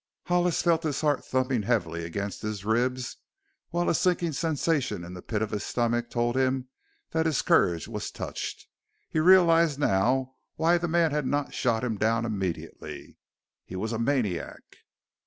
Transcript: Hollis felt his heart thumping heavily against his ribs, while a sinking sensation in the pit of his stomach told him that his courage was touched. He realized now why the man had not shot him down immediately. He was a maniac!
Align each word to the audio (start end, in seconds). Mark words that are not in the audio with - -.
Hollis 0.25 0.63
felt 0.63 0.81
his 0.81 1.01
heart 1.01 1.23
thumping 1.23 1.61
heavily 1.61 2.03
against 2.03 2.41
his 2.41 2.65
ribs, 2.65 3.17
while 3.69 3.87
a 3.87 3.93
sinking 3.93 4.31
sensation 4.31 5.03
in 5.03 5.13
the 5.13 5.21
pit 5.21 5.43
of 5.43 5.51
his 5.51 5.63
stomach 5.63 6.09
told 6.09 6.35
him 6.35 6.69
that 7.11 7.27
his 7.27 7.43
courage 7.43 7.87
was 7.87 8.09
touched. 8.09 8.65
He 9.11 9.19
realized 9.19 9.77
now 9.77 10.37
why 10.55 10.79
the 10.79 10.87
man 10.87 11.11
had 11.11 11.27
not 11.27 11.53
shot 11.53 11.83
him 11.83 11.99
down 11.99 12.25
immediately. 12.25 13.19
He 13.63 13.75
was 13.75 13.93
a 13.93 13.99
maniac! 13.99 14.63